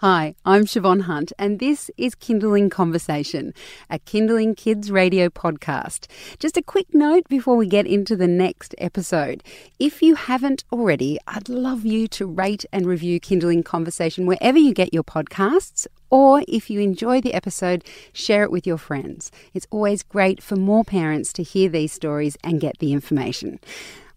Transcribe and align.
Hi, 0.00 0.34
I'm 0.44 0.66
Shevonne 0.66 1.04
Hunt, 1.04 1.32
and 1.38 1.58
this 1.58 1.90
is 1.96 2.14
Kinderling 2.14 2.70
Conversation, 2.70 3.54
a 3.88 3.98
Kinderling 3.98 4.54
Kids 4.54 4.90
radio 4.90 5.30
podcast. 5.30 6.06
Just 6.38 6.58
a 6.58 6.62
quick 6.62 6.88
note 6.92 7.26
before 7.30 7.56
we 7.56 7.66
get 7.66 7.86
into 7.86 8.14
the 8.14 8.28
next 8.28 8.74
episode. 8.76 9.42
If 9.78 10.02
you 10.02 10.14
haven't 10.14 10.64
already, 10.70 11.18
I'd 11.26 11.48
love 11.48 11.86
you 11.86 12.08
to 12.08 12.26
rate 12.26 12.66
and 12.74 12.84
review 12.84 13.18
Kinderling 13.18 13.64
Conversation 13.64 14.26
wherever 14.26 14.58
you 14.58 14.74
get 14.74 14.92
your 14.92 15.02
podcasts, 15.02 15.86
or 16.10 16.42
if 16.46 16.68
you 16.68 16.80
enjoy 16.80 17.22
the 17.22 17.32
episode, 17.32 17.82
share 18.12 18.42
it 18.42 18.52
with 18.52 18.66
your 18.66 18.76
friends. 18.76 19.32
It's 19.54 19.66
always 19.70 20.02
great 20.02 20.42
for 20.42 20.56
more 20.56 20.84
parents 20.84 21.32
to 21.32 21.42
hear 21.42 21.70
these 21.70 21.94
stories 21.94 22.36
and 22.44 22.60
get 22.60 22.80
the 22.80 22.92
information. 22.92 23.60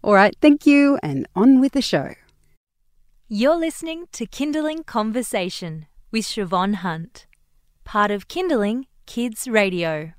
All 0.04 0.12
right, 0.12 0.36
thank 0.42 0.66
you, 0.66 0.98
and 1.02 1.26
on 1.34 1.58
with 1.58 1.72
the 1.72 1.80
show. 1.80 2.16
You're 3.32 3.54
listening 3.54 4.08
to 4.10 4.26
Kinderling 4.26 4.84
Conversation 4.84 5.86
with 6.10 6.24
Shevonne 6.24 6.74
Hunt, 6.74 7.28
part 7.84 8.10
of 8.10 8.26
Kinderling 8.26 8.86
Kids 9.06 9.46
Radio. 9.46 10.14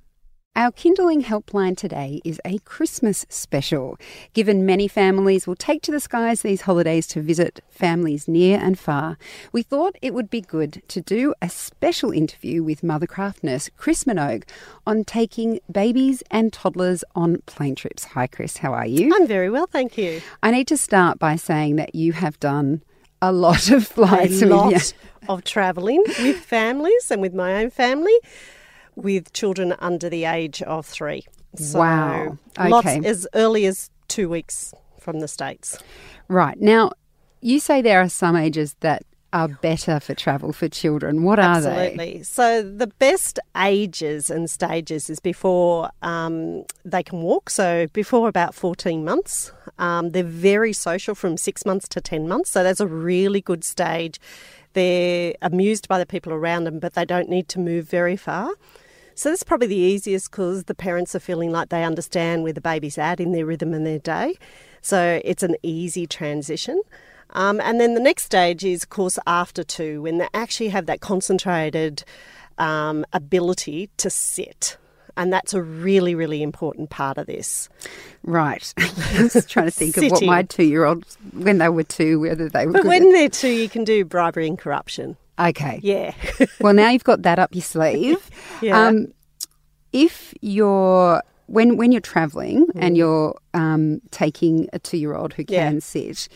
Our 0.56 0.72
Kinderling 0.72 1.26
helpline 1.26 1.76
today 1.76 2.22
is 2.24 2.40
a 2.46 2.60
Christmas 2.60 3.26
special, 3.28 3.98
given 4.32 4.66
many 4.66 4.88
families 4.88 5.46
will 5.46 5.58
take 5.58 5.82
to 5.82 5.92
the 5.92 6.00
skies 6.00 6.42
these 6.42 6.62
holidays 6.62 7.06
to 7.08 7.22
visit 7.22 7.60
families 7.70 8.30
near 8.30 8.58
and 8.58 8.80
far. 8.80 9.18
We 9.52 9.62
thought 9.62 9.98
it 10.02 10.14
would 10.14 10.30
be 10.30 10.40
good 10.40 10.82
to 10.88 11.02
do 11.02 11.34
a 11.42 11.50
special 11.50 12.12
interview 12.12 12.64
with 12.64 12.80
Mothercraft 12.80 13.44
nurse 13.44 13.70
Chris 13.76 14.06
Minogue 14.06 14.44
on 14.88 15.04
taking 15.04 15.60
babies 15.70 16.24
and 16.32 16.54
toddlers 16.54 17.04
on 17.14 17.42
plane 17.46 17.76
trips. 17.76 18.06
Hi, 18.06 18.28
Chris, 18.28 18.56
how 18.56 18.72
are 18.72 18.88
you? 18.88 19.14
I'm 19.14 19.28
very 19.28 19.50
well, 19.50 19.68
thank 19.68 19.98
you. 19.98 20.22
I 20.42 20.52
need 20.52 20.68
to 20.68 20.78
start 20.78 21.20
by 21.20 21.36
saying 21.36 21.76
that 21.76 21.94
you 21.94 22.14
have 22.14 22.40
done 22.40 22.84
a 23.22 23.32
lot 23.32 23.70
of 23.70 23.88
flights. 23.96 24.42
A 24.42 24.46
lot 24.46 24.94
of 25.30 25.44
travelling 25.44 26.04
with 26.22 26.38
families 26.38 27.12
and 27.12 27.22
with 27.22 27.34
my 27.34 27.62
own 27.62 27.70
family 27.70 28.18
with 28.96 29.32
children 29.34 29.74
under 29.80 30.10
the 30.10 30.26
age 30.26 30.62
of 30.64 30.86
three. 30.86 31.26
So 31.56 31.80
wow. 31.80 32.38
Okay. 32.58 32.70
Lots 32.70 32.88
as 33.06 33.28
early 33.34 33.66
as 33.66 33.90
two 34.08 34.30
weeks 34.30 34.74
from 35.00 35.20
the 35.20 35.28
States. 35.28 35.78
Right. 36.28 36.60
Now, 36.60 36.92
you 37.42 37.60
say 37.60 37.82
there 37.82 38.02
are 38.02 38.10
some 38.10 38.36
ages 38.36 38.76
that 38.82 39.04
are 39.34 39.48
better 39.48 40.00
for 40.00 40.14
travel 40.14 40.52
for 40.52 40.68
children. 40.68 41.24
What 41.24 41.40
are 41.40 41.56
Absolutely. 41.56 41.80
they? 41.80 42.20
Absolutely. 42.20 42.24
So 42.24 42.64
the 42.64 42.88
best 42.88 43.40
ages 43.58 44.30
and 44.30 44.50
stages 44.50 45.10
is 45.10 45.20
before 45.20 45.90
um, 46.02 46.66
they 46.84 47.02
can 47.02 47.22
walk. 47.22 47.50
So 47.50 47.88
before 47.94 48.28
about 48.28 48.54
14 48.54 49.04
months. 49.06 49.52
Um, 49.82 50.12
they're 50.12 50.24
very 50.24 50.72
social 50.72 51.16
from 51.16 51.36
six 51.36 51.66
months 51.66 51.88
to 51.90 52.00
10 52.00 52.28
months. 52.28 52.52
So 52.52 52.64
that's 52.64 52.80
a 52.80 52.88
really 52.88 53.42
good 53.42 53.64
stage. 53.64 54.20
They're 54.74 55.34
amused 55.42 55.88
by 55.90 56.00
the 56.00 56.06
people 56.06 56.32
around 56.32 56.64
them, 56.64 56.80
but 56.80 56.94
they 56.94 57.04
don't 57.04 57.28
need 57.28 57.50
to 57.50 57.60
move 57.60 57.90
very 57.90 58.16
far. 58.16 58.52
So 59.16 59.30
that's 59.30 59.44
probably 59.44 59.68
the 59.68 59.76
easiest 59.76 60.32
because 60.32 60.66
the 60.66 60.76
parents 60.76 61.16
are 61.16 61.20
feeling 61.20 61.52
like 61.52 61.70
they 61.70 61.84
understand 61.84 62.44
where 62.44 62.54
the 62.54 62.62
baby's 62.62 62.98
at 62.98 63.20
in 63.20 63.34
their 63.34 63.46
rhythm 63.46 63.74
and 63.74 63.86
their 63.86 64.00
day. 64.00 64.36
So 64.82 65.20
it's 65.26 65.44
an 65.44 65.56
easy 65.64 66.08
transition. 66.08 66.82
Um, 67.32 67.60
and 67.62 67.80
then 67.80 67.94
the 67.94 68.00
next 68.00 68.24
stage 68.24 68.64
is, 68.64 68.84
of 68.84 68.90
course, 68.90 69.18
after 69.26 69.64
two, 69.64 70.02
when 70.02 70.20
they 70.20 70.28
actually 70.34 70.70
have 70.70 70.86
that 70.86 71.02
concentrated 71.02 72.04
um, 72.58 73.06
ability 73.14 73.90
to 73.98 74.10
sit. 74.10 74.78
And 75.18 75.32
that's 75.32 75.54
a 75.54 75.62
really, 75.62 76.16
really 76.16 76.42
important 76.42 76.90
part 76.90 77.18
of 77.18 77.28
this. 77.28 77.70
Right. 78.24 78.74
I 78.78 79.30
was 79.34 79.46
trying 79.46 79.68
to 79.68 79.72
think 79.72 79.98
of 79.98 80.12
what 80.12 80.24
my 80.24 80.44
two 80.44 80.64
year 80.64 80.86
olds, 80.86 81.18
when 81.34 81.58
they 81.58 81.70
were 81.70 81.84
two, 81.84 82.20
whether 82.20 82.50
they 82.50 82.66
were. 82.66 82.74
But 82.74 82.86
when 82.86 83.12
they're 83.12 83.30
two, 83.30 83.52
you 83.52 83.70
can 83.70 83.84
do 83.84 84.06
bribery 84.06 84.48
and 84.48 84.58
corruption. 84.58 85.18
Okay. 85.40 85.80
Yeah. 85.82 86.14
well, 86.60 86.74
now 86.74 86.90
you've 86.90 87.04
got 87.04 87.24
that 87.24 87.40
up 87.40 87.54
your 87.54 87.64
sleeve. 87.64 88.30
yeah. 88.62 88.88
Um, 88.88 89.14
if 89.92 90.34
you're 90.42 91.22
when 91.48 91.78
when 91.78 91.92
you're 91.92 92.02
traveling 92.02 92.68
mm. 92.68 92.72
and 92.76 92.96
you're 92.96 93.38
um, 93.54 94.02
taking 94.12 94.70
a 94.72 94.80
two 94.80 94.98
year 94.98 95.16
old 95.16 95.34
who 95.34 95.44
can 95.44 95.76
yeah. 95.76 95.80
sit, 95.80 96.28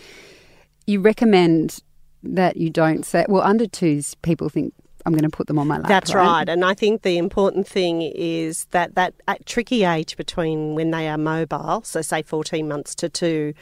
you 0.88 1.00
recommend 1.00 1.80
that 2.24 2.58
you 2.58 2.70
don't 2.70 3.06
say, 3.06 3.26
well, 3.30 3.44
under 3.44 3.68
twos, 3.68 4.16
people 4.16 4.50
think 4.50 4.74
I'm 5.06 5.14
going 5.14 5.24
to 5.24 5.30
put 5.30 5.48
them 5.48 5.60
on 5.60 5.68
my 5.68 5.78
lap. 5.78 5.88
That's 5.88 6.14
right? 6.14 6.26
right. 6.26 6.50
And 6.50 6.66
I 6.66 6.74
think 6.74 7.04
the 7.04 7.18
important 7.18 7.68
thing 7.68 8.02
is 8.02 8.66
that 8.72 8.96
that 8.96 9.14
tricky 9.46 9.84
age 9.84 10.18
between 10.18 10.76
when 10.76 10.92
they 10.92 11.08
are 11.08 11.18
mobile, 11.18 11.84
so 11.84 12.02
say 12.02 12.24
14 12.24 12.68
months 12.68 12.96
to 12.96 13.10
two, 13.10 13.54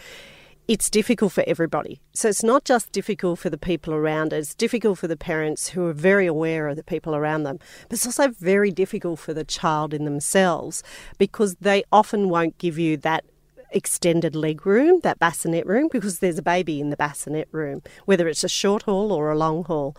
it's 0.67 0.89
difficult 0.89 1.33
for 1.33 1.43
everybody. 1.45 1.99
So 2.13 2.29
it's 2.29 2.43
not 2.43 2.63
just 2.63 2.91
difficult 2.91 3.39
for 3.39 3.49
the 3.49 3.57
people 3.57 3.93
around 3.93 4.31
it, 4.31 4.37
it's 4.37 4.55
difficult 4.55 4.99
for 4.99 5.07
the 5.07 5.17
parents 5.17 5.69
who 5.69 5.85
are 5.87 5.93
very 5.93 6.25
aware 6.25 6.69
of 6.69 6.77
the 6.77 6.83
people 6.83 7.15
around 7.15 7.43
them, 7.43 7.59
but 7.89 7.97
it's 7.97 8.05
also 8.05 8.29
very 8.29 8.71
difficult 8.71 9.19
for 9.19 9.33
the 9.33 9.43
child 9.43 9.93
in 9.93 10.05
themselves 10.05 10.81
because 11.17 11.55
they 11.59 11.83
often 11.91 12.29
won't 12.29 12.57
give 12.57 12.79
you 12.79 12.95
that 12.97 13.25
extended 13.73 14.35
leg 14.35 14.65
room, 14.65 14.99
that 15.01 15.19
bassinet 15.19 15.65
room, 15.65 15.89
because 15.91 16.19
there's 16.19 16.37
a 16.37 16.43
baby 16.43 16.79
in 16.79 16.89
the 16.89 16.97
bassinet 16.97 17.47
room, 17.51 17.81
whether 18.05 18.27
it's 18.27 18.43
a 18.43 18.49
short 18.49 18.83
haul 18.83 19.11
or 19.11 19.31
a 19.31 19.37
long 19.37 19.63
haul. 19.65 19.95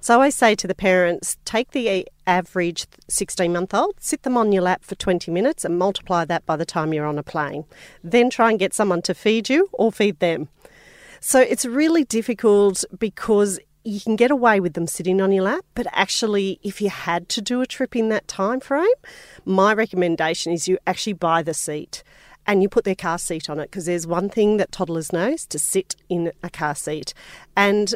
So 0.00 0.20
I 0.20 0.30
say 0.30 0.54
to 0.54 0.66
the 0.66 0.74
parents, 0.74 1.36
take 1.44 1.72
the 1.72 2.08
average 2.26 2.86
16 3.08 3.52
month 3.52 3.74
old, 3.74 3.94
sit 4.00 4.22
them 4.22 4.36
on 4.36 4.52
your 4.52 4.62
lap 4.62 4.84
for 4.84 4.94
20 4.94 5.30
minutes 5.30 5.64
and 5.64 5.78
multiply 5.78 6.24
that 6.24 6.46
by 6.46 6.56
the 6.56 6.66
time 6.66 6.92
you're 6.92 7.06
on 7.06 7.18
a 7.18 7.22
plane. 7.22 7.64
Then 8.02 8.30
try 8.30 8.50
and 8.50 8.58
get 8.58 8.74
someone 8.74 9.02
to 9.02 9.14
feed 9.14 9.48
you 9.48 9.68
or 9.72 9.92
feed 9.92 10.18
them. 10.20 10.48
So 11.20 11.40
it's 11.40 11.64
really 11.64 12.04
difficult 12.04 12.84
because 12.96 13.58
you 13.84 14.00
can 14.00 14.16
get 14.16 14.30
away 14.30 14.60
with 14.60 14.74
them 14.74 14.86
sitting 14.86 15.20
on 15.20 15.32
your 15.32 15.44
lap, 15.44 15.64
but 15.74 15.86
actually, 15.92 16.60
if 16.62 16.80
you 16.80 16.90
had 16.90 17.28
to 17.30 17.40
do 17.40 17.60
a 17.60 17.66
trip 17.66 17.96
in 17.96 18.10
that 18.10 18.28
time 18.28 18.60
frame, 18.60 18.86
my 19.44 19.72
recommendation 19.72 20.52
is 20.52 20.68
you 20.68 20.78
actually 20.86 21.14
buy 21.14 21.42
the 21.42 21.54
seat 21.54 22.02
and 22.48 22.62
you 22.62 22.68
put 22.68 22.84
their 22.84 22.94
car 22.94 23.18
seat 23.18 23.50
on 23.50 23.60
it 23.60 23.70
because 23.70 23.84
there's 23.84 24.06
one 24.06 24.30
thing 24.30 24.56
that 24.56 24.72
toddlers 24.72 25.12
know 25.12 25.28
is 25.28 25.46
to 25.46 25.58
sit 25.58 25.94
in 26.08 26.32
a 26.42 26.48
car 26.48 26.74
seat. 26.74 27.12
And 27.54 27.94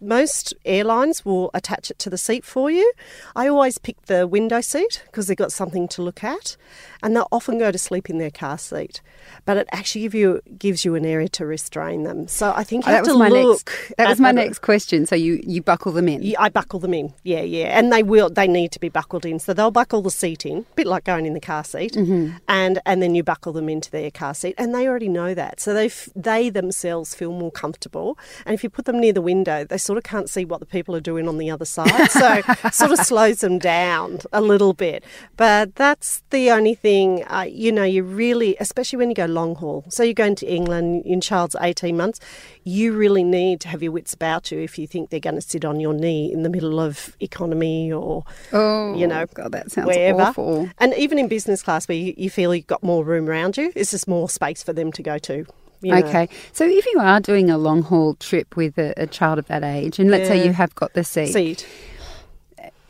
most 0.00 0.54
airlines 0.64 1.24
will 1.24 1.50
attach 1.54 1.90
it 1.90 1.98
to 2.00 2.10
the 2.10 2.18
seat 2.18 2.44
for 2.44 2.70
you. 2.70 2.92
I 3.36 3.48
always 3.48 3.78
pick 3.78 4.00
the 4.06 4.26
window 4.26 4.60
seat 4.60 5.02
because 5.06 5.26
they've 5.26 5.36
got 5.36 5.52
something 5.52 5.88
to 5.88 6.02
look 6.02 6.24
at, 6.24 6.56
and 7.02 7.14
they'll 7.14 7.28
often 7.30 7.58
go 7.58 7.70
to 7.70 7.78
sleep 7.78 8.08
in 8.08 8.18
their 8.18 8.30
car 8.30 8.58
seat. 8.58 9.00
But 9.44 9.56
it 9.56 9.68
actually 9.72 10.02
give 10.02 10.14
you, 10.14 10.40
gives 10.58 10.84
you 10.84 10.94
an 10.94 11.04
area 11.04 11.28
to 11.30 11.46
restrain 11.46 12.02
them. 12.02 12.28
So 12.28 12.52
I 12.54 12.64
think 12.64 12.86
you 12.86 12.92
oh, 12.92 12.96
have 12.96 13.04
to 13.04 13.14
look. 13.14 13.66
Next, 13.66 13.96
that 13.98 14.08
was 14.08 14.20
my 14.20 14.32
next 14.32 14.60
question. 14.60 15.06
So 15.06 15.14
you, 15.16 15.40
you 15.46 15.62
buckle 15.62 15.92
them 15.92 16.08
in? 16.08 16.22
Yeah, 16.22 16.40
I 16.40 16.48
buckle 16.48 16.80
them 16.80 16.94
in. 16.94 17.12
Yeah, 17.22 17.42
yeah, 17.42 17.78
and 17.78 17.92
they 17.92 18.02
will. 18.02 18.30
They 18.30 18.46
need 18.46 18.72
to 18.72 18.80
be 18.80 18.88
buckled 18.88 19.26
in. 19.26 19.38
So 19.38 19.52
they'll 19.52 19.70
buckle 19.70 20.02
the 20.02 20.10
seat 20.10 20.46
in, 20.46 20.58
a 20.58 20.74
bit 20.74 20.86
like 20.86 21.04
going 21.04 21.26
in 21.26 21.34
the 21.34 21.40
car 21.40 21.64
seat, 21.64 21.92
mm-hmm. 21.92 22.36
and 22.48 22.80
and 22.86 23.02
then 23.02 23.14
you 23.14 23.22
buckle 23.22 23.52
them 23.52 23.68
into 23.68 23.90
their 23.90 24.10
car 24.10 24.34
seat, 24.34 24.54
and 24.58 24.74
they 24.74 24.88
already 24.88 25.08
know 25.08 25.34
that. 25.34 25.60
So 25.60 25.74
they 25.74 25.90
they 26.14 26.50
themselves 26.50 27.14
feel 27.14 27.32
more 27.32 27.52
comfortable. 27.52 28.18
And 28.46 28.54
if 28.54 28.62
you 28.62 28.70
put 28.70 28.84
them 28.84 29.00
near 29.00 29.12
the 29.12 29.22
window, 29.22 29.64
they 29.74 29.78
sort 29.78 29.96
of 29.96 30.04
can't 30.04 30.30
see 30.30 30.44
what 30.44 30.60
the 30.60 30.66
people 30.66 30.94
are 30.94 31.00
doing 31.00 31.26
on 31.26 31.36
the 31.36 31.50
other 31.50 31.64
side. 31.64 32.08
So 32.08 32.42
sort 32.70 32.92
of 32.92 32.98
slows 33.04 33.40
them 33.40 33.58
down 33.58 34.20
a 34.32 34.40
little 34.40 34.72
bit. 34.72 35.02
But 35.36 35.74
that's 35.74 36.22
the 36.30 36.52
only 36.52 36.76
thing, 36.76 37.24
uh, 37.24 37.46
you 37.50 37.72
know, 37.72 37.82
you 37.82 38.04
really, 38.04 38.56
especially 38.60 38.98
when 38.98 39.08
you 39.08 39.16
go 39.16 39.24
long 39.24 39.56
haul. 39.56 39.84
So 39.88 40.04
you're 40.04 40.14
going 40.14 40.36
to 40.36 40.46
England 40.46 41.04
in 41.04 41.20
child's 41.20 41.56
18 41.60 41.96
months, 41.96 42.20
you 42.62 42.92
really 42.96 43.24
need 43.24 43.60
to 43.62 43.68
have 43.68 43.82
your 43.82 43.90
wits 43.90 44.14
about 44.14 44.52
you 44.52 44.60
if 44.60 44.78
you 44.78 44.86
think 44.86 45.10
they're 45.10 45.18
going 45.18 45.34
to 45.34 45.40
sit 45.40 45.64
on 45.64 45.80
your 45.80 45.92
knee 45.92 46.32
in 46.32 46.44
the 46.44 46.50
middle 46.50 46.78
of 46.78 47.16
economy 47.18 47.92
or, 47.92 48.22
oh, 48.52 48.94
you 48.94 49.08
know, 49.08 49.26
God, 49.34 49.50
that 49.50 49.72
sounds 49.72 49.88
wherever. 49.88 50.22
awful. 50.22 50.70
And 50.78 50.94
even 50.94 51.18
in 51.18 51.26
business 51.26 51.64
class 51.64 51.88
where 51.88 51.98
you, 51.98 52.14
you 52.16 52.30
feel 52.30 52.54
you've 52.54 52.68
got 52.68 52.84
more 52.84 53.04
room 53.04 53.28
around 53.28 53.56
you, 53.56 53.72
it's 53.74 53.90
just 53.90 54.06
more 54.06 54.28
space 54.28 54.62
for 54.62 54.72
them 54.72 54.92
to 54.92 55.02
go 55.02 55.18
to. 55.18 55.44
You 55.80 55.92
know. 55.92 55.98
Okay. 55.98 56.28
So 56.52 56.64
if 56.64 56.86
you 56.86 57.00
are 57.00 57.20
doing 57.20 57.50
a 57.50 57.58
long 57.58 57.82
haul 57.82 58.14
trip 58.14 58.56
with 58.56 58.78
a, 58.78 58.94
a 58.96 59.06
child 59.06 59.38
of 59.38 59.46
that 59.46 59.62
age, 59.62 59.98
and 59.98 60.10
let's 60.10 60.28
yeah. 60.28 60.36
say 60.36 60.46
you 60.46 60.52
have 60.52 60.74
got 60.74 60.94
the 60.94 61.04
seat, 61.04 61.32
seat, 61.32 61.66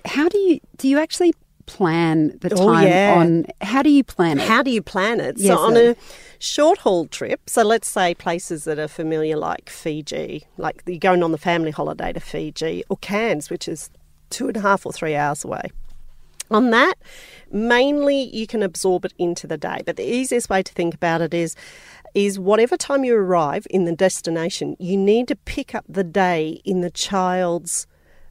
how 0.04 0.28
do 0.28 0.38
you 0.38 0.60
do 0.76 0.88
you 0.88 0.98
actually 0.98 1.34
plan 1.66 2.38
the 2.40 2.52
oh, 2.54 2.72
time 2.72 2.86
yeah. 2.86 3.14
on? 3.16 3.46
How 3.60 3.82
do 3.82 3.90
you 3.90 4.04
plan 4.04 4.38
it? 4.38 4.48
How 4.48 4.62
do 4.62 4.70
you 4.70 4.82
plan 4.82 5.20
it? 5.20 5.38
Yes, 5.38 5.56
so 5.56 5.58
on 5.58 5.76
a 5.76 5.96
short 6.38 6.78
haul 6.78 7.06
trip, 7.06 7.48
so 7.48 7.62
let's 7.62 7.88
say 7.88 8.14
places 8.14 8.64
that 8.64 8.78
are 8.78 8.88
familiar 8.88 9.36
like 9.36 9.70
Fiji, 9.70 10.46
like 10.58 10.82
you're 10.86 10.98
going 10.98 11.22
on 11.22 11.32
the 11.32 11.38
family 11.38 11.70
holiday 11.70 12.12
to 12.12 12.20
Fiji, 12.20 12.84
or 12.88 12.96
Cairns, 12.98 13.50
which 13.50 13.66
is 13.66 13.90
two 14.30 14.48
and 14.48 14.56
a 14.56 14.60
half 14.60 14.84
or 14.84 14.92
three 14.92 15.14
hours 15.14 15.44
away. 15.44 15.70
On 16.50 16.70
that, 16.70 16.94
mainly 17.50 18.22
you 18.22 18.46
can 18.46 18.62
absorb 18.62 19.04
it 19.04 19.14
into 19.18 19.46
the 19.46 19.56
day. 19.56 19.80
But 19.86 19.96
the 19.96 20.04
easiest 20.04 20.50
way 20.50 20.62
to 20.62 20.72
think 20.72 20.94
about 20.94 21.22
it 21.22 21.32
is 21.32 21.56
is 22.14 22.38
whatever 22.38 22.76
time 22.76 23.04
you 23.04 23.16
arrive 23.16 23.66
in 23.70 23.84
the 23.84 23.94
destination, 23.94 24.76
you 24.78 24.96
need 24.96 25.28
to 25.28 25.36
pick 25.36 25.74
up 25.74 25.84
the 25.88 26.04
day 26.04 26.60
in 26.64 26.80
the 26.80 26.90
child's 26.90 27.86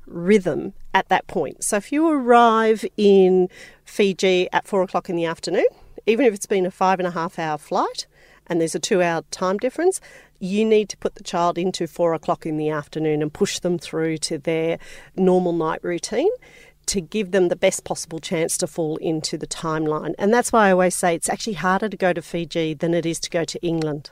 rhythm 0.05 0.73
at 0.93 1.09
that 1.09 1.27
point. 1.27 1.63
So 1.63 1.77
if 1.77 1.91
you 1.91 2.07
arrive 2.07 2.85
in 2.97 3.49
Fiji 3.83 4.49
at 4.51 4.67
four 4.67 4.83
o'clock 4.83 5.09
in 5.09 5.15
the 5.15 5.25
afternoon, 5.25 5.67
even 6.05 6.25
if 6.25 6.33
it's 6.33 6.45
been 6.45 6.65
a 6.65 6.71
five 6.71 6.99
and 6.99 7.07
a 7.07 7.11
half 7.11 7.37
hour 7.37 7.57
flight, 7.57 8.07
and 8.47 8.59
there's 8.59 8.75
a 8.75 8.79
two 8.79 9.01
hour 9.01 9.23
time 9.31 9.57
difference, 9.57 10.01
you 10.39 10.65
need 10.65 10.89
to 10.89 10.97
put 10.97 11.15
the 11.15 11.23
child 11.23 11.57
into 11.57 11.87
four 11.87 12.13
o'clock 12.13 12.45
in 12.45 12.57
the 12.57 12.69
afternoon 12.69 13.21
and 13.21 13.33
push 13.33 13.59
them 13.59 13.77
through 13.77 14.17
to 14.17 14.37
their 14.37 14.77
normal 15.15 15.53
night 15.53 15.79
routine 15.83 16.29
to 16.87 17.01
give 17.01 17.31
them 17.31 17.47
the 17.47 17.55
best 17.55 17.83
possible 17.83 18.19
chance 18.19 18.57
to 18.57 18.67
fall 18.67 18.97
into 18.97 19.37
the 19.37 19.47
timeline. 19.47 20.13
And 20.17 20.33
that's 20.33 20.51
why 20.51 20.67
I 20.67 20.71
always 20.71 20.95
say 20.95 21.15
it's 21.15 21.29
actually 21.29 21.53
harder 21.53 21.89
to 21.89 21.97
go 21.97 22.13
to 22.13 22.21
Fiji 22.21 22.73
than 22.73 22.93
it 22.93 23.05
is 23.05 23.19
to 23.21 23.29
go 23.29 23.43
to 23.43 23.61
England. 23.61 24.11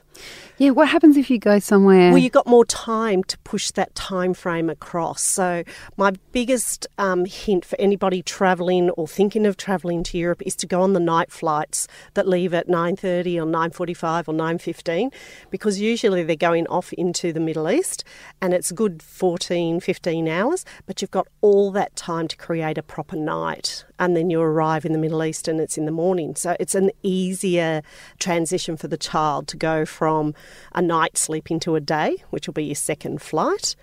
Yeah, 0.58 0.70
what 0.70 0.88
happens 0.88 1.16
if 1.16 1.30
you 1.30 1.38
go 1.38 1.58
somewhere? 1.58 2.10
Well, 2.10 2.18
you've 2.18 2.32
got 2.32 2.46
more 2.46 2.64
time 2.64 3.24
to 3.24 3.38
push 3.38 3.70
that 3.72 3.94
time 3.94 4.34
frame 4.34 4.68
across. 4.68 5.22
So, 5.22 5.64
my 5.96 6.12
biggest 6.30 6.86
um, 6.98 7.24
hint 7.24 7.64
for 7.64 7.80
anybody 7.80 8.22
travelling 8.22 8.90
or 8.90 9.08
thinking 9.08 9.46
of 9.46 9.56
travelling 9.56 10.02
to 10.04 10.18
Europe 10.18 10.42
is 10.44 10.54
to 10.56 10.66
go 10.66 10.82
on 10.82 10.92
the 10.92 11.00
night 11.00 11.32
flights 11.32 11.88
that 12.14 12.28
leave 12.28 12.52
at 12.52 12.68
9:30 12.68 13.38
or 13.38 13.46
9:45 13.46 14.28
or 14.28 14.34
9:15 14.34 15.10
because 15.50 15.80
usually 15.80 16.22
they're 16.22 16.36
going 16.36 16.66
off 16.66 16.92
into 16.92 17.32
the 17.32 17.40
Middle 17.40 17.70
East 17.70 18.04
and 18.40 18.52
it's 18.52 18.70
good 18.72 19.02
14 19.02 19.80
15 19.80 20.28
hours, 20.28 20.64
but 20.86 21.00
you've 21.00 21.10
got 21.10 21.28
all 21.40 21.70
that 21.72 21.96
time 21.96 22.28
to 22.28 22.36
create 22.36 22.76
a 22.76 22.82
proper 22.82 23.16
night 23.16 23.84
and 23.98 24.16
then 24.16 24.28
you 24.30 24.40
arrive 24.40 24.84
in 24.84 24.92
the 24.92 24.98
Middle 24.98 25.24
East 25.24 25.48
and 25.48 25.60
it's 25.60 25.78
in 25.78 25.86
the 25.86 25.92
morning. 25.92 26.36
So, 26.36 26.56
it's 26.60 26.74
an 26.74 26.90
easier 27.02 27.82
transition 28.18 28.76
for 28.76 28.86
the 28.86 28.98
child 28.98 29.48
to 29.48 29.56
go 29.56 29.86
from 29.86 30.01
a 30.06 30.82
night 30.82 31.16
sleep 31.16 31.50
into 31.50 31.74
a 31.74 31.80
day, 31.80 32.16
which 32.30 32.46
will 32.46 32.54
be 32.54 32.64
your 32.64 32.74
second 32.74 33.22
flight. 33.22 33.76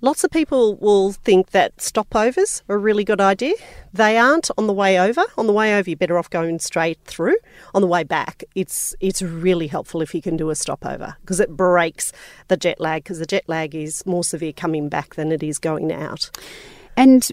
Lots 0.00 0.24
of 0.24 0.30
people 0.30 0.76
will 0.76 1.12
think 1.12 1.50
that 1.50 1.76
stopovers 1.78 2.62
are 2.68 2.74
a 2.74 2.78
really 2.78 3.04
good 3.04 3.20
idea. 3.20 3.54
They 3.92 4.18
aren't 4.18 4.50
on 4.58 4.66
the 4.66 4.72
way 4.72 4.98
over. 4.98 5.24
On 5.38 5.46
the 5.46 5.52
way 5.52 5.78
over, 5.78 5.88
you're 5.88 5.96
better 5.96 6.18
off 6.18 6.28
going 6.28 6.58
straight 6.58 6.98
through. 7.04 7.36
On 7.74 7.80
the 7.80 7.88
way 7.88 8.02
back, 8.02 8.44
it's 8.54 8.94
it's 9.00 9.22
really 9.22 9.68
helpful 9.68 10.02
if 10.02 10.14
you 10.14 10.20
can 10.20 10.36
do 10.36 10.50
a 10.50 10.54
stopover 10.54 11.16
because 11.20 11.40
it 11.40 11.56
breaks 11.56 12.12
the 12.48 12.56
jet 12.56 12.80
lag 12.80 13.04
because 13.04 13.18
the 13.18 13.26
jet 13.26 13.44
lag 13.46 13.74
is 13.74 14.04
more 14.04 14.24
severe 14.24 14.52
coming 14.52 14.88
back 14.88 15.14
than 15.14 15.32
it 15.32 15.42
is 15.42 15.58
going 15.58 15.92
out. 15.92 16.30
And 16.96 17.24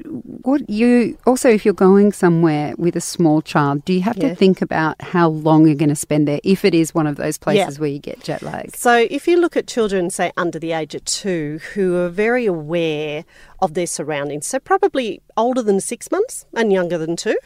what 0.43 0.67
you 0.69 1.17
also, 1.27 1.49
if 1.49 1.65
you're 1.65 1.73
going 1.73 2.11
somewhere 2.13 2.73
with 2.77 2.95
a 2.95 3.01
small 3.01 3.41
child, 3.41 3.85
do 3.85 3.93
you 3.93 4.01
have 4.01 4.17
Yeah. 4.17 4.29
to 4.29 4.35
think 4.35 4.61
about 4.61 4.99
how 5.01 5.29
long 5.29 5.65
you're 5.67 5.75
going 5.75 5.89
to 5.89 5.95
spend 5.95 6.27
there 6.27 6.39
if 6.43 6.65
it 6.65 6.73
is 6.73 6.95
one 6.95 7.05
of 7.07 7.15
those 7.17 7.37
places 7.37 7.75
Yeah. 7.77 7.81
where 7.81 7.89
you 7.89 7.99
get 7.99 8.21
jet 8.23 8.41
lag? 8.41 8.75
So, 8.75 9.05
if 9.09 9.27
you 9.27 9.39
look 9.39 9.55
at 9.55 9.67
children, 9.67 10.09
say 10.09 10.31
under 10.35 10.57
the 10.57 10.71
age 10.71 10.95
of 10.95 11.05
two, 11.05 11.59
who 11.73 11.95
are 11.97 12.09
very 12.09 12.45
aware 12.47 13.23
of 13.61 13.73
their 13.73 13.87
surroundings, 13.87 14.47
so 14.47 14.59
probably 14.59 15.21
older 15.37 15.61
than 15.61 15.79
six 15.79 16.11
months 16.11 16.45
and 16.53 16.73
younger 16.73 16.97
than 16.97 17.15
two, 17.15 17.37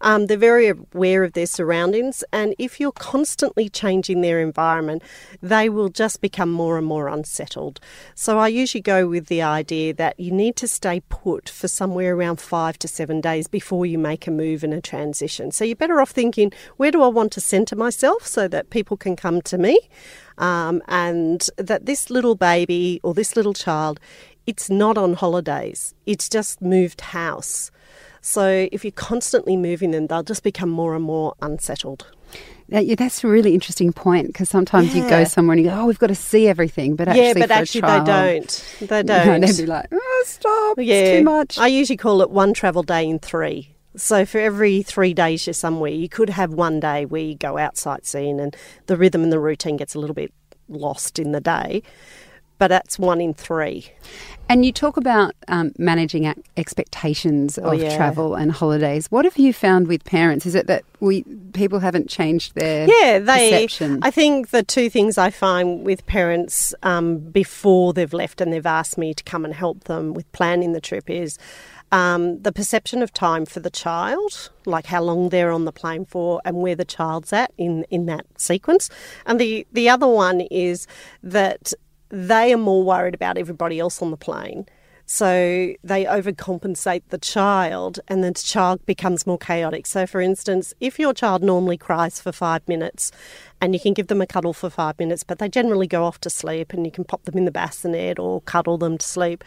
um, 0.00 0.26
they're 0.26 0.36
very 0.36 0.68
aware 0.68 1.24
of 1.24 1.32
their 1.32 1.46
surroundings. 1.46 2.22
And 2.32 2.54
if 2.58 2.78
you're 2.78 2.92
constantly 2.92 3.68
changing 3.68 4.20
their 4.20 4.40
environment, 4.40 5.02
they 5.40 5.68
will 5.68 5.88
just 5.88 6.20
become 6.20 6.52
more 6.52 6.78
and 6.78 6.86
more 6.86 7.08
unsettled. 7.08 7.80
So, 8.14 8.38
I 8.38 8.48
usually 8.48 8.82
go 8.82 9.08
with 9.08 9.26
the 9.26 9.42
idea 9.42 9.94
that 9.94 10.18
you 10.20 10.30
need 10.30 10.56
to 10.56 10.68
stay 10.68 11.00
put 11.08 11.48
for 11.48 11.68
somewhere 11.68 12.14
around 12.14 12.40
five 12.40 12.78
to 12.80 12.88
seven 12.88 13.20
days 13.20 13.48
before 13.48 13.86
you 13.86 13.98
make 13.98 14.26
a 14.26 14.30
move 14.30 14.62
and 14.62 14.74
a 14.74 14.80
transition. 14.80 15.50
So, 15.50 15.64
you're 15.64 15.76
better 15.76 16.00
off 16.00 16.10
thinking, 16.10 16.52
where 16.76 16.90
do 16.90 17.02
I 17.02 17.08
want 17.08 17.32
to 17.32 17.40
centre 17.40 17.76
myself 17.76 18.26
so 18.26 18.48
that 18.48 18.70
people 18.70 18.96
can 18.96 19.16
come 19.16 19.40
to 19.42 19.58
me? 19.58 19.78
um, 20.38 20.82
and 20.88 21.48
that 21.56 21.86
this 21.86 22.10
little 22.10 22.34
baby 22.34 23.00
or 23.02 23.14
this 23.14 23.36
little 23.36 23.54
child, 23.54 24.00
it's 24.46 24.68
not 24.70 24.98
on 24.98 25.14
holidays, 25.14 25.94
it's 26.06 26.28
just 26.28 26.60
moved 26.62 27.00
house. 27.00 27.70
So 28.20 28.68
if 28.70 28.84
you're 28.84 28.92
constantly 28.92 29.56
moving 29.56 29.90
them, 29.90 30.06
they'll 30.06 30.22
just 30.22 30.42
become 30.44 30.68
more 30.70 30.94
and 30.94 31.04
more 31.04 31.34
unsettled. 31.42 32.06
That- 32.68 32.86
yeah, 32.86 32.94
That's 32.94 33.24
a 33.24 33.28
really 33.28 33.52
interesting 33.52 33.92
point 33.92 34.28
because 34.28 34.48
sometimes 34.48 34.94
you 34.94 35.02
go 35.08 35.24
somewhere 35.24 35.56
and 35.56 35.64
you 35.64 35.70
go, 35.70 35.76
oh, 35.80 35.86
we've 35.86 35.98
got 35.98 36.06
to 36.06 36.14
see 36.14 36.46
everything. 36.48 36.94
But 36.96 37.08
actually, 37.08 37.26
yeah, 37.26 37.32
but 37.34 37.48
for 37.48 37.52
a 37.52 37.56
actually 37.56 37.80
child, 37.82 38.06
they 38.06 38.12
don't. 38.12 38.64
They 38.80 39.02
don't. 39.02 39.40
they'd 39.40 39.56
be 39.56 39.66
like, 39.66 39.86
oh, 39.92 40.24
stop, 40.26 40.78
yeah, 40.78 40.94
it's 40.94 41.18
too 41.18 41.24
much. 41.24 41.58
I 41.58 41.66
usually 41.66 41.96
call 41.96 42.22
it 42.22 42.30
one 42.30 42.54
travel 42.54 42.82
day 42.84 43.06
in 43.08 43.18
three. 43.18 43.74
So 43.96 44.24
for 44.24 44.38
every 44.38 44.82
three 44.82 45.12
days 45.12 45.46
you're 45.46 45.52
somewhere, 45.52 45.90
you 45.90 46.08
could 46.08 46.30
have 46.30 46.54
one 46.54 46.80
day 46.80 47.04
where 47.04 47.20
you 47.20 47.34
go 47.34 47.58
out 47.58 47.76
sightseeing 47.76 48.40
and 48.40 48.56
the 48.86 48.96
rhythm 48.96 49.22
and 49.24 49.32
the 49.32 49.40
routine 49.40 49.76
gets 49.76 49.94
a 49.94 49.98
little 49.98 50.14
bit 50.14 50.32
lost 50.68 51.18
in 51.18 51.32
the 51.32 51.40
day. 51.40 51.82
But 52.62 52.68
that's 52.68 52.96
one 52.96 53.20
in 53.20 53.34
three. 53.34 53.90
And 54.48 54.64
you 54.64 54.70
talk 54.70 54.96
about 54.96 55.34
um, 55.48 55.72
managing 55.78 56.32
expectations 56.56 57.58
Oh, 57.60 57.72
of 57.72 57.80
yeah. 57.80 57.96
travel 57.96 58.36
and 58.36 58.52
holidays. 58.52 59.08
What 59.10 59.24
have 59.24 59.36
you 59.36 59.52
found 59.52 59.88
with 59.88 60.04
parents? 60.04 60.46
Is 60.46 60.54
it 60.54 60.68
that 60.68 60.84
we 61.00 61.24
people 61.54 61.80
haven't 61.80 62.08
changed 62.08 62.54
their 62.54 62.86
yeah, 62.86 63.18
they. 63.18 63.50
perception? 63.50 63.98
I 64.02 64.12
think 64.12 64.50
the 64.50 64.62
two 64.62 64.88
things 64.88 65.18
I 65.18 65.30
find 65.30 65.84
with 65.84 66.06
parents 66.06 66.72
um, 66.84 67.18
before 67.18 67.92
they've 67.94 68.12
left 68.12 68.40
and 68.40 68.52
they've 68.52 68.64
asked 68.64 68.96
me 68.96 69.12
to 69.12 69.24
come 69.24 69.44
and 69.44 69.52
help 69.54 69.82
them 69.84 70.14
with 70.14 70.30
planning 70.30 70.70
the 70.72 70.80
trip 70.80 71.10
is 71.10 71.38
um, 71.90 72.40
the 72.42 72.52
perception 72.52 73.02
of 73.02 73.12
time 73.12 73.44
for 73.44 73.58
the 73.58 73.70
child, 73.70 74.50
like 74.66 74.86
how 74.86 75.02
long 75.02 75.30
they're 75.30 75.50
on 75.50 75.64
the 75.64 75.72
plane 75.72 76.04
for 76.04 76.40
and 76.44 76.58
where 76.58 76.76
the 76.76 76.84
child's 76.84 77.32
at 77.32 77.52
in, 77.58 77.84
in 77.90 78.06
that 78.06 78.24
sequence. 78.36 78.88
And 79.26 79.40
the, 79.40 79.66
the 79.72 79.88
other 79.88 80.06
one 80.06 80.42
is 80.42 80.86
that 81.24 81.72
they 82.12 82.52
are 82.52 82.58
more 82.58 82.84
worried 82.84 83.14
about 83.14 83.38
everybody 83.38 83.80
else 83.80 84.02
on 84.02 84.10
the 84.12 84.16
plane. 84.16 84.66
So 85.06 85.74
they 85.82 86.04
overcompensate 86.04 87.02
the 87.08 87.18
child, 87.18 87.98
and 88.06 88.22
the 88.22 88.32
child 88.32 88.84
becomes 88.86 89.26
more 89.26 89.38
chaotic. 89.38 89.86
So, 89.86 90.06
for 90.06 90.20
instance, 90.20 90.72
if 90.78 90.98
your 90.98 91.12
child 91.12 91.42
normally 91.42 91.76
cries 91.76 92.20
for 92.20 92.30
five 92.30 92.66
minutes 92.68 93.10
and 93.60 93.74
you 93.74 93.80
can 93.80 93.94
give 93.94 94.06
them 94.06 94.20
a 94.20 94.26
cuddle 94.26 94.52
for 94.52 94.70
five 94.70 94.98
minutes, 94.98 95.24
but 95.24 95.38
they 95.38 95.48
generally 95.48 95.88
go 95.88 96.04
off 96.04 96.20
to 96.20 96.30
sleep 96.30 96.72
and 96.72 96.86
you 96.86 96.92
can 96.92 97.04
pop 97.04 97.24
them 97.24 97.36
in 97.36 97.46
the 97.46 97.50
bassinet 97.50 98.18
or 98.18 98.42
cuddle 98.42 98.78
them 98.78 98.96
to 98.96 99.06
sleep, 99.06 99.42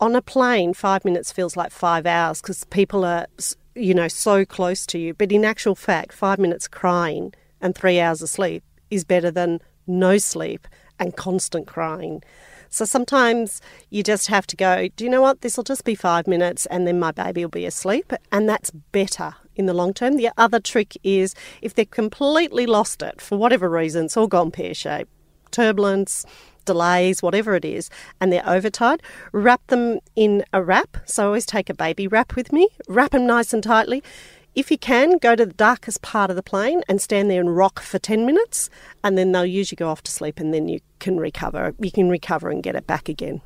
on 0.00 0.14
a 0.14 0.22
plane, 0.22 0.74
five 0.74 1.04
minutes 1.04 1.32
feels 1.32 1.56
like 1.56 1.72
five 1.72 2.06
hours 2.06 2.40
because 2.40 2.64
people 2.64 3.04
are, 3.04 3.26
you 3.74 3.94
know, 3.94 4.08
so 4.08 4.44
close 4.44 4.86
to 4.86 4.98
you. 4.98 5.12
But 5.14 5.32
in 5.32 5.44
actual 5.44 5.74
fact, 5.74 6.12
five 6.12 6.38
minutes 6.38 6.68
crying 6.68 7.34
and 7.60 7.74
three 7.74 7.98
hours 8.00 8.22
of 8.22 8.28
sleep 8.28 8.62
is 8.90 9.04
better 9.04 9.30
than 9.30 9.60
no 9.86 10.18
sleep 10.18 10.68
and 10.98 11.16
constant 11.16 11.66
crying. 11.66 12.22
So 12.70 12.84
sometimes 12.84 13.60
you 13.90 14.02
just 14.02 14.26
have 14.26 14.46
to 14.48 14.56
go, 14.56 14.88
do 14.96 15.04
you 15.04 15.10
know 15.10 15.22
what? 15.22 15.40
This 15.40 15.56
will 15.56 15.64
just 15.64 15.84
be 15.84 15.94
five 15.94 16.26
minutes 16.26 16.66
and 16.66 16.86
then 16.86 16.98
my 16.98 17.12
baby 17.12 17.44
will 17.44 17.50
be 17.50 17.64
asleep. 17.64 18.12
And 18.30 18.48
that's 18.48 18.70
better 18.70 19.34
in 19.56 19.66
the 19.66 19.74
long 19.74 19.94
term. 19.94 20.16
The 20.16 20.30
other 20.36 20.60
trick 20.60 20.96
is 21.02 21.34
if 21.62 21.74
they've 21.74 21.90
completely 21.90 22.66
lost 22.66 23.02
it 23.02 23.20
for 23.20 23.38
whatever 23.38 23.68
reason, 23.68 24.06
it's 24.06 24.16
all 24.16 24.26
gone 24.26 24.50
pear 24.50 24.74
shaped, 24.74 25.10
turbulence, 25.50 26.26
delays, 26.64 27.22
whatever 27.22 27.54
it 27.54 27.64
is, 27.64 27.88
and 28.20 28.30
they're 28.30 28.46
overtired, 28.46 29.02
wrap 29.32 29.66
them 29.68 30.00
in 30.14 30.44
a 30.52 30.62
wrap. 30.62 30.98
So 31.06 31.22
I 31.22 31.26
always 31.26 31.46
take 31.46 31.70
a 31.70 31.74
baby 31.74 32.06
wrap 32.06 32.36
with 32.36 32.52
me, 32.52 32.68
wrap 32.86 33.12
them 33.12 33.26
nice 33.26 33.54
and 33.54 33.62
tightly. 33.62 34.02
If 34.58 34.72
you 34.72 34.76
can, 34.76 35.18
go 35.18 35.36
to 35.36 35.46
the 35.46 35.52
darkest 35.52 36.02
part 36.02 36.30
of 36.30 36.36
the 36.36 36.42
plane 36.42 36.82
and 36.88 37.00
stand 37.00 37.30
there 37.30 37.38
and 37.40 37.56
rock 37.56 37.78
for 37.78 38.00
10 38.00 38.26
minutes, 38.26 38.68
and 39.04 39.16
then 39.16 39.30
they'll 39.30 39.46
usually 39.46 39.76
go 39.76 39.88
off 39.88 40.02
to 40.02 40.10
sleep, 40.10 40.40
and 40.40 40.52
then 40.52 40.66
you 40.66 40.80
can 40.98 41.20
recover. 41.20 41.76
You 41.78 41.92
can 41.92 42.08
recover 42.08 42.50
and 42.50 42.60
get 42.60 42.74
it 42.74 42.84
back 42.84 43.08
again. 43.08 43.40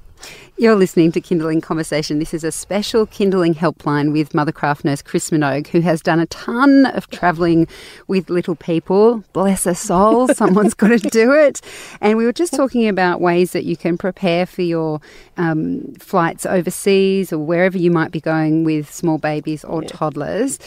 You're 0.56 0.74
listening 0.74 1.12
to 1.12 1.20
Kinderling 1.20 1.62
Conversation. 1.62 2.18
This 2.18 2.32
is 2.32 2.44
a 2.44 2.50
special 2.50 3.06
Kinderling 3.06 3.54
helpline 3.54 4.12
with 4.12 4.32
Mothercraft 4.32 4.86
nurse 4.86 5.02
Chris 5.02 5.28
Minogue, 5.28 5.66
who 5.66 5.82
has 5.82 6.00
done 6.00 6.18
a 6.18 6.24
ton 6.28 6.86
of 6.86 7.10
travelling 7.10 7.68
with 8.06 8.30
little 8.30 8.56
people. 8.56 9.22
Bless 9.34 9.64
her 9.64 9.74
soul, 9.74 10.28
someone's 10.34 10.72
got 10.72 10.98
to 10.98 11.10
do 11.10 11.30
it. 11.30 11.60
And 12.00 12.16
we 12.16 12.24
were 12.24 12.32
just 12.32 12.54
talking 12.54 12.88
about 12.88 13.20
ways 13.20 13.52
that 13.52 13.64
you 13.64 13.76
can 13.76 13.98
prepare 13.98 14.46
for 14.46 14.62
your 14.62 15.02
um, 15.36 15.92
flights 15.98 16.46
overseas 16.46 17.34
or 17.34 17.38
wherever 17.38 17.76
you 17.76 17.90
might 17.90 18.12
be 18.12 18.20
going 18.20 18.64
with 18.64 18.90
small 18.90 19.18
babies 19.18 19.62
or 19.62 19.82
toddlers. 19.82 20.58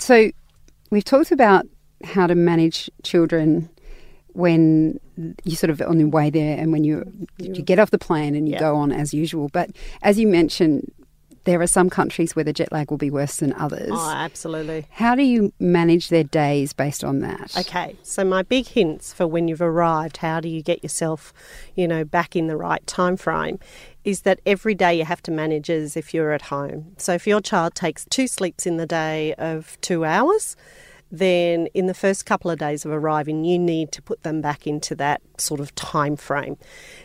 So 0.00 0.30
we've 0.90 1.04
talked 1.04 1.30
about 1.30 1.66
how 2.04 2.26
to 2.26 2.34
manage 2.34 2.90
children 3.02 3.68
when 4.32 4.98
you 5.44 5.54
sort 5.54 5.70
of 5.70 5.82
on 5.82 6.00
your 6.00 6.08
way 6.08 6.30
there 6.30 6.58
and 6.58 6.72
when 6.72 6.84
you 6.84 7.04
you 7.38 7.50
mm. 7.50 7.64
get 7.64 7.78
off 7.78 7.90
the 7.90 7.98
plane 7.98 8.34
and 8.34 8.48
you 8.48 8.58
go 8.58 8.76
on 8.76 8.92
as 8.92 9.12
usual. 9.12 9.50
But 9.52 9.70
as 10.02 10.18
you 10.18 10.26
mentioned, 10.26 10.90
there 11.44 11.60
are 11.60 11.66
some 11.66 11.88
countries 11.88 12.36
where 12.36 12.44
the 12.44 12.52
jet 12.52 12.70
lag 12.70 12.90
will 12.90 12.98
be 12.98 13.10
worse 13.10 13.36
than 13.36 13.52
others. 13.54 13.90
Oh, 13.92 14.10
absolutely. 14.10 14.86
How 14.90 15.14
do 15.14 15.22
you 15.22 15.52
manage 15.58 16.08
their 16.08 16.24
days 16.24 16.72
based 16.72 17.02
on 17.02 17.20
that? 17.20 17.56
Okay, 17.56 17.96
so 18.02 18.24
my 18.24 18.42
big 18.42 18.66
hints 18.66 19.12
for 19.12 19.26
when 19.26 19.48
you've 19.48 19.62
arrived, 19.62 20.18
how 20.18 20.40
do 20.40 20.48
you 20.48 20.62
get 20.62 20.82
yourself, 20.82 21.32
you 21.74 21.88
know, 21.88 22.04
back 22.04 22.36
in 22.36 22.46
the 22.46 22.56
right 22.56 22.86
time 22.86 23.16
frame, 23.16 23.58
is 24.04 24.22
that 24.22 24.40
every 24.44 24.74
day 24.74 24.94
you 24.94 25.04
have 25.04 25.22
to 25.22 25.30
manage 25.30 25.70
as 25.70 25.96
if 25.96 26.12
you're 26.12 26.32
at 26.32 26.42
home. 26.42 26.94
So 26.98 27.14
if 27.14 27.26
your 27.26 27.40
child 27.40 27.74
takes 27.74 28.04
two 28.06 28.26
sleeps 28.26 28.66
in 28.66 28.76
the 28.76 28.86
day 28.86 29.34
of 29.34 29.80
two 29.80 30.04
hours, 30.04 30.56
then 31.10 31.66
in 31.74 31.86
the 31.86 31.94
first 31.94 32.24
couple 32.24 32.50
of 32.50 32.58
days 32.58 32.84
of 32.84 32.92
arriving, 32.92 33.44
you 33.44 33.58
need 33.58 33.90
to 33.92 34.02
put 34.02 34.22
them 34.22 34.40
back 34.40 34.66
into 34.66 34.94
that 34.96 35.20
sort 35.38 35.60
of 35.60 35.74
time 35.74 36.16
frame. 36.16 36.56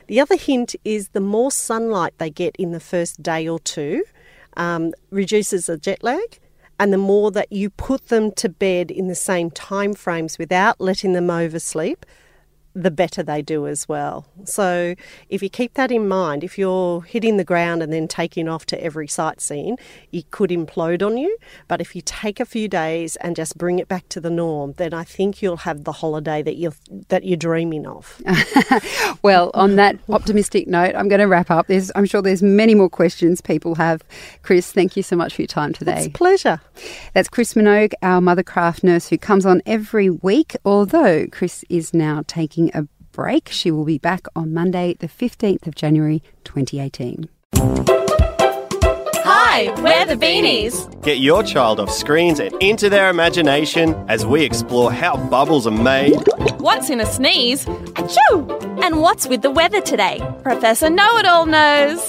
The 0.07 0.19
other 0.19 0.35
hint 0.35 0.75
is 0.85 1.09
the 1.09 1.21
more 1.21 1.51
sunlight 1.51 2.13
they 2.17 2.29
get 2.29 2.55
in 2.57 2.71
the 2.71 2.79
first 2.79 3.23
day 3.23 3.47
or 3.47 3.59
two 3.59 4.03
um, 4.57 4.93
reduces 5.09 5.65
the 5.67 5.77
jet 5.77 6.03
lag 6.03 6.39
and 6.79 6.91
the 6.91 6.97
more 6.97 7.31
that 7.31 7.51
you 7.51 7.69
put 7.69 8.07
them 8.07 8.31
to 8.33 8.49
bed 8.49 8.91
in 8.91 9.07
the 9.07 9.15
same 9.15 9.49
time 9.49 9.93
frames 9.93 10.37
without 10.37 10.79
letting 10.79 11.13
them 11.13 11.29
oversleep, 11.29 12.05
the 12.75 12.91
better 12.91 13.23
they 13.23 13.41
do 13.41 13.65
as 13.65 13.87
well. 13.87 14.27
So 14.43 14.95
if 15.29 15.41
you 15.41 15.49
keep 15.49 15.75
that 15.75 15.91
in 15.91 16.07
mind, 16.07 16.43
if 16.43 16.57
you're 16.57 17.01
hitting 17.03 17.37
the 17.37 17.45
ground 17.45 17.81
and 17.81 17.91
then 17.91 18.07
taking 18.07 18.49
off 18.49 18.65
to 18.67 18.83
every 18.83 19.07
sightseeing, 19.07 19.79
it 20.11 20.29
could 20.29 20.49
implode 20.49 21.01
on 21.01 21.17
you. 21.17 21.37
But 21.69 21.79
if 21.79 21.95
you 21.95 22.01
take 22.01 22.41
a 22.41 22.45
few 22.45 22.67
days 22.67 23.15
and 23.17 23.35
just 23.35 23.57
bring 23.57 23.79
it 23.79 23.87
back 23.87 24.09
to 24.09 24.19
the 24.19 24.29
norm, 24.29 24.73
then 24.73 24.93
I 24.93 25.05
think 25.05 25.41
you'll 25.41 25.57
have 25.57 25.85
the 25.85 25.93
holiday 25.93 26.41
that 26.41 26.57
you're 26.57 26.73
that 27.07 27.23
you're 27.23 27.37
dreaming 27.37 27.87
of. 27.87 28.21
well, 29.23 29.51
on 29.53 29.77
that 29.77 29.97
optimistic 30.09 30.67
note, 30.67 30.95
I'm 30.95 31.07
going 31.07 31.19
to 31.21 31.27
wrap 31.27 31.49
up. 31.49 31.67
There's, 31.67 31.91
I'm 31.95 32.05
sure 32.05 32.21
there's 32.21 32.43
many 32.43 32.75
more 32.75 32.89
questions 32.89 33.39
people 33.39 33.75
have. 33.75 34.03
Chris, 34.43 34.71
thank 34.71 34.97
you 34.97 35.03
so 35.03 35.15
much 35.15 35.35
for 35.35 35.43
your 35.43 35.47
time 35.47 35.71
today. 35.71 35.97
It's 35.97 36.07
a 36.07 36.09
pleasure. 36.09 36.59
That's 37.13 37.29
Chris 37.29 37.53
Minogue, 37.53 37.93
our 38.01 38.19
Mothercraft 38.19 38.83
nurse 38.83 39.07
who 39.07 39.17
comes 39.17 39.45
on 39.45 39.61
every 39.65 40.09
week, 40.09 40.57
although 40.65 41.27
Chris 41.27 41.63
is 41.69 41.93
now 41.93 42.23
taking 42.27 42.64
a 42.73 42.87
break. 43.11 43.49
She 43.49 43.71
will 43.71 43.85
be 43.85 43.97
back 43.97 44.27
on 44.35 44.53
Monday, 44.53 44.95
the 44.99 45.07
15th 45.07 45.67
of 45.67 45.75
January 45.75 46.21
2018. 46.43 47.29
Hi, 49.27 49.73
we're 49.81 50.05
the 50.05 50.15
Beanies. 50.15 51.01
Get 51.01 51.19
your 51.19 51.41
child 51.41 51.79
off 51.79 51.89
screens 51.89 52.39
and 52.39 52.53
into 52.61 52.89
their 52.89 53.09
imagination 53.09 53.95
as 54.07 54.25
we 54.25 54.43
explore 54.43 54.91
how 54.91 55.17
bubbles 55.17 55.65
are 55.65 55.71
made. 55.71 56.21
What's 56.57 56.89
in 56.89 56.99
a 56.99 57.05
sneeze? 57.05 57.65
Achoo! 57.65 58.83
And 58.83 59.01
what's 59.01 59.27
with 59.27 59.41
the 59.41 59.49
weather 59.49 59.81
today? 59.81 60.19
Professor 60.43 60.89
Know 60.89 61.17
It 61.17 61.25
All 61.25 61.45
knows. 61.45 62.05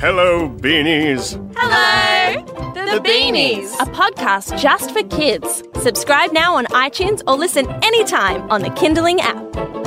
Hello, 0.00 0.48
beanies. 0.48 1.34
Hello, 1.56 2.72
the, 2.72 2.98
the 2.98 3.08
Beanies, 3.08 3.74
a 3.80 3.84
podcast 3.90 4.58
just 4.58 4.90
for 4.90 5.02
kids. 5.04 5.62
Subscribe 5.82 6.32
now 6.32 6.56
on 6.56 6.64
iTunes 6.66 7.22
or 7.26 7.36
listen 7.36 7.66
anytime 7.84 8.50
on 8.50 8.62
the 8.62 8.70
Kinderling 8.70 9.18
app. 9.20 9.79